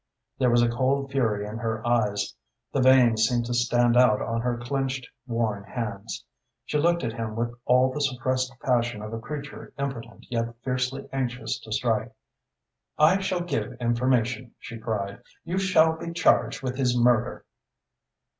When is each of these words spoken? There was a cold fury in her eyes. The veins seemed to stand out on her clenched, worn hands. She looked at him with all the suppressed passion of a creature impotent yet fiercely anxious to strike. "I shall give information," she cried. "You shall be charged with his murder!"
There 0.39 0.49
was 0.49 0.63
a 0.63 0.67
cold 0.67 1.11
fury 1.11 1.45
in 1.45 1.59
her 1.59 1.85
eyes. 1.85 2.33
The 2.73 2.81
veins 2.81 3.21
seemed 3.27 3.45
to 3.45 3.53
stand 3.53 3.95
out 3.95 4.19
on 4.19 4.41
her 4.41 4.57
clenched, 4.57 5.07
worn 5.27 5.63
hands. 5.63 6.25
She 6.65 6.79
looked 6.79 7.03
at 7.03 7.13
him 7.13 7.35
with 7.35 7.53
all 7.65 7.91
the 7.93 8.01
suppressed 8.01 8.51
passion 8.63 9.03
of 9.03 9.13
a 9.13 9.19
creature 9.19 9.73
impotent 9.77 10.25
yet 10.31 10.55
fiercely 10.63 11.07
anxious 11.13 11.59
to 11.59 11.71
strike. 11.71 12.11
"I 12.97 13.19
shall 13.19 13.41
give 13.41 13.73
information," 13.79 14.55
she 14.57 14.79
cried. 14.79 15.21
"You 15.43 15.59
shall 15.59 15.95
be 15.95 16.11
charged 16.13 16.63
with 16.63 16.77
his 16.77 16.97
murder!" 16.97 17.45